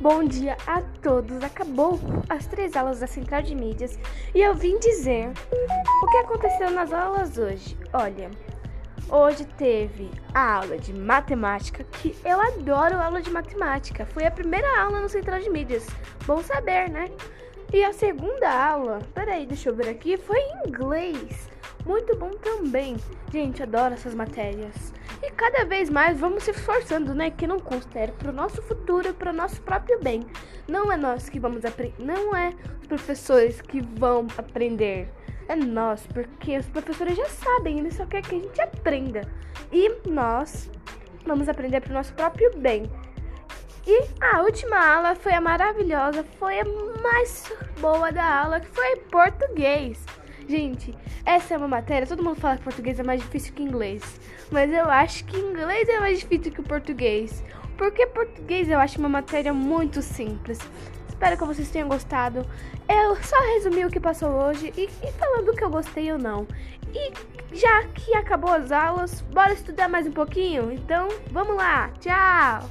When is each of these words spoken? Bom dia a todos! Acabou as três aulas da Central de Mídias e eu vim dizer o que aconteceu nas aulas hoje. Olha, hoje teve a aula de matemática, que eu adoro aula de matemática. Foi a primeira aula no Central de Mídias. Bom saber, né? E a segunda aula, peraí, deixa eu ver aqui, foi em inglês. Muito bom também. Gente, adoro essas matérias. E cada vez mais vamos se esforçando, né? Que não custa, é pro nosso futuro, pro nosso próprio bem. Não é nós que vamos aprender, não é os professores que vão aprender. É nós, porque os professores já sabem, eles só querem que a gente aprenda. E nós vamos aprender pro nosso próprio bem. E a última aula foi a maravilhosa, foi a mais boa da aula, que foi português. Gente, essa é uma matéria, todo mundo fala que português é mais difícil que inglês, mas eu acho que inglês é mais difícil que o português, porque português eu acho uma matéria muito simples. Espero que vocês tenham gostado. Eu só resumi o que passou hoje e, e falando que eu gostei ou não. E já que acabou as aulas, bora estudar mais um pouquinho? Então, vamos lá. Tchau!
Bom 0.00 0.24
dia 0.24 0.56
a 0.66 0.80
todos! 1.02 1.44
Acabou 1.44 2.00
as 2.26 2.46
três 2.46 2.74
aulas 2.74 3.00
da 3.00 3.06
Central 3.06 3.42
de 3.42 3.54
Mídias 3.54 3.98
e 4.34 4.40
eu 4.40 4.54
vim 4.54 4.78
dizer 4.78 5.30
o 6.02 6.06
que 6.10 6.16
aconteceu 6.16 6.70
nas 6.70 6.90
aulas 6.90 7.36
hoje. 7.36 7.76
Olha, 7.92 8.30
hoje 9.10 9.44
teve 9.58 10.10
a 10.32 10.54
aula 10.54 10.78
de 10.78 10.94
matemática, 10.94 11.84
que 11.84 12.16
eu 12.24 12.40
adoro 12.40 12.96
aula 12.96 13.20
de 13.20 13.30
matemática. 13.30 14.06
Foi 14.06 14.24
a 14.24 14.30
primeira 14.30 14.80
aula 14.80 15.02
no 15.02 15.08
Central 15.10 15.38
de 15.38 15.50
Mídias. 15.50 15.86
Bom 16.26 16.42
saber, 16.42 16.88
né? 16.88 17.10
E 17.70 17.84
a 17.84 17.92
segunda 17.92 18.50
aula, 18.50 19.00
peraí, 19.14 19.44
deixa 19.44 19.68
eu 19.68 19.76
ver 19.76 19.90
aqui, 19.90 20.16
foi 20.16 20.38
em 20.38 20.68
inglês. 20.68 21.50
Muito 21.84 22.16
bom 22.16 22.30
também. 22.30 22.96
Gente, 23.30 23.62
adoro 23.62 23.92
essas 23.92 24.14
matérias. 24.14 24.94
E 25.22 25.30
cada 25.32 25.64
vez 25.64 25.90
mais 25.90 26.18
vamos 26.18 26.44
se 26.44 26.50
esforçando, 26.50 27.14
né? 27.14 27.30
Que 27.30 27.46
não 27.46 27.58
custa, 27.58 27.98
é 27.98 28.06
pro 28.06 28.32
nosso 28.32 28.62
futuro, 28.62 29.12
pro 29.14 29.32
nosso 29.32 29.60
próprio 29.62 30.00
bem. 30.00 30.22
Não 30.68 30.90
é 30.90 30.96
nós 30.96 31.28
que 31.28 31.38
vamos 31.38 31.64
aprender, 31.64 31.94
não 31.98 32.34
é 32.34 32.52
os 32.80 32.86
professores 32.86 33.60
que 33.60 33.80
vão 33.80 34.26
aprender. 34.38 35.08
É 35.48 35.56
nós, 35.56 36.06
porque 36.06 36.58
os 36.58 36.66
professores 36.68 37.16
já 37.16 37.26
sabem, 37.26 37.78
eles 37.78 37.94
só 37.94 38.06
querem 38.06 38.22
que 38.22 38.34
a 38.34 38.38
gente 38.38 38.60
aprenda. 38.60 39.22
E 39.72 40.08
nós 40.08 40.70
vamos 41.26 41.48
aprender 41.48 41.80
pro 41.80 41.92
nosso 41.92 42.14
próprio 42.14 42.56
bem. 42.56 42.90
E 43.86 44.08
a 44.20 44.42
última 44.42 44.78
aula 44.78 45.16
foi 45.16 45.32
a 45.32 45.40
maravilhosa, 45.40 46.24
foi 46.38 46.60
a 46.60 46.64
mais 47.02 47.50
boa 47.80 48.12
da 48.12 48.42
aula, 48.42 48.60
que 48.60 48.68
foi 48.68 48.96
português. 49.10 50.04
Gente, 50.50 50.92
essa 51.24 51.54
é 51.54 51.56
uma 51.56 51.68
matéria, 51.68 52.08
todo 52.08 52.24
mundo 52.24 52.34
fala 52.34 52.56
que 52.56 52.64
português 52.64 52.98
é 52.98 53.04
mais 53.04 53.20
difícil 53.22 53.54
que 53.54 53.62
inglês, 53.62 54.02
mas 54.50 54.72
eu 54.72 54.90
acho 54.90 55.24
que 55.24 55.36
inglês 55.38 55.88
é 55.88 56.00
mais 56.00 56.18
difícil 56.18 56.50
que 56.50 56.60
o 56.60 56.64
português, 56.64 57.44
porque 57.78 58.04
português 58.08 58.68
eu 58.68 58.80
acho 58.80 58.98
uma 58.98 59.08
matéria 59.08 59.54
muito 59.54 60.02
simples. 60.02 60.58
Espero 61.08 61.38
que 61.38 61.44
vocês 61.44 61.70
tenham 61.70 61.86
gostado. 61.86 62.44
Eu 62.88 63.14
só 63.22 63.36
resumi 63.54 63.84
o 63.84 63.90
que 63.90 64.00
passou 64.00 64.28
hoje 64.30 64.72
e, 64.76 64.86
e 64.86 65.12
falando 65.12 65.54
que 65.54 65.62
eu 65.62 65.70
gostei 65.70 66.10
ou 66.10 66.18
não. 66.18 66.48
E 66.92 67.12
já 67.56 67.84
que 67.84 68.12
acabou 68.16 68.50
as 68.52 68.72
aulas, 68.72 69.20
bora 69.20 69.52
estudar 69.52 69.88
mais 69.88 70.04
um 70.08 70.12
pouquinho? 70.12 70.72
Então, 70.72 71.06
vamos 71.30 71.54
lá. 71.54 71.90
Tchau! 72.00 72.68